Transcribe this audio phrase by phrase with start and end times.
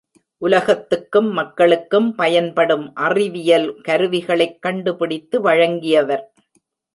[0.41, 6.25] உலகத்துக்கும், மக்களுக்கும் பயன்படும் அறிவியல் கருவிகளைக் கண்டுபிடித்து வழங்கியவர்!